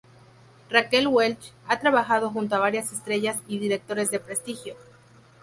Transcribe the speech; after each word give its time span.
Raquel 0.71 1.05
Welch 1.07 1.53
ha 1.67 1.79
trabajado 1.79 2.31
junto 2.31 2.55
a 2.55 2.57
varias 2.57 2.91
estrellas 2.91 3.37
y 3.47 3.59
directores 3.59 4.09
de 4.09 4.19
prestigio. 4.19 4.75